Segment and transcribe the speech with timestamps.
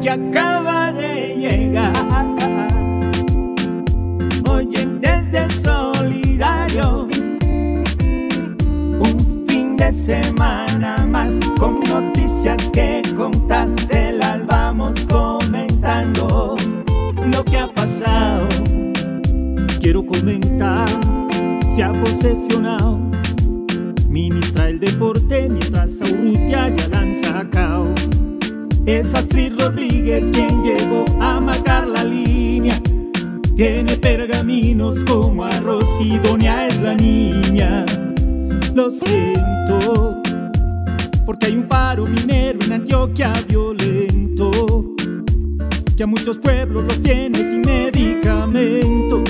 [0.00, 1.92] que acaba de llegar.
[4.48, 7.08] Oyentes del solidario,
[9.00, 16.56] un fin de semana más con noticias que contar, se las vamos comentando.
[17.32, 18.46] Lo que ha pasado,
[19.80, 20.88] quiero comentar,
[21.68, 22.98] se ha posesionado.
[24.08, 27.57] Ministra el deporte mientras Urrutia ya la sacado.
[28.88, 32.80] Es Astrid Rodríguez quien llegó a marcar la línea.
[33.54, 37.84] Tiene pergaminos como arroz y doña es la niña.
[38.74, 40.16] Lo siento,
[41.26, 44.50] porque hay un paro minero en Antioquia violento.
[45.94, 49.28] Que a muchos pueblos los tiene sin medicamentos.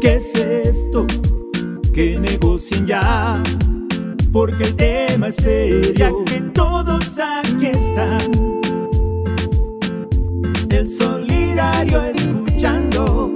[0.00, 1.06] ¿Qué es esto?
[1.92, 3.40] Que negocien ya
[4.32, 6.24] porque el tema es serio.
[7.14, 8.60] Todos aquí están,
[10.70, 13.32] el solidario escuchando.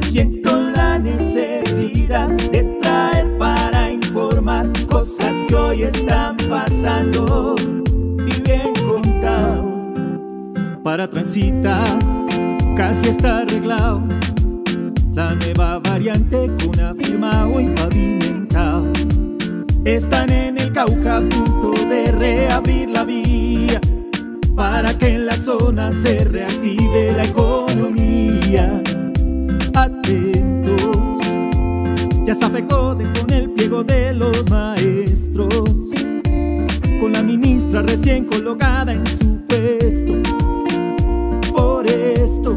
[0.00, 9.64] Siento la necesidad de traer para informar cosas que hoy están pasando y bien contado.
[10.82, 11.98] Para transitar,
[12.76, 14.02] casi está arreglado.
[15.14, 18.86] La nueva variante con afirmado y pavimentado.
[19.84, 23.80] Están en Cauca a punto de reabrir la vía
[24.54, 28.80] para que en la zona se reactive la economía.
[29.74, 31.20] Atentos,
[32.24, 35.90] ya está FECODE con el pliego de los maestros,
[37.00, 40.14] con la ministra recién colocada en su puesto.
[41.52, 42.56] Por esto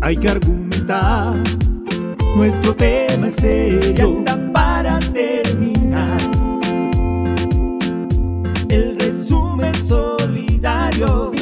[0.00, 1.34] hay que argumentar,
[2.36, 4.22] nuestro tema es serio
[9.56, 11.32] resumen solidario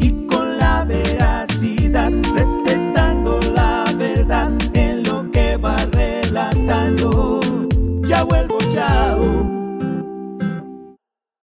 [0.00, 7.40] y con la veracidad, respetando la verdad en lo que va relatando.
[8.06, 9.43] Ya vuelvo, chao.